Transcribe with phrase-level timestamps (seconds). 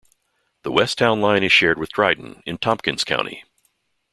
[0.63, 3.43] The west town line is shared with Dryden in Tompkins County.